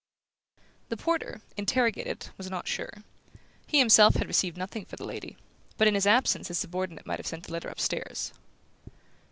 [0.89, 2.91] The porter, interrogated, was not sure.
[3.67, 5.37] He himself had received nothing for the lady,
[5.77, 8.33] but in his absence his subordinate might have sent a letter upstairs.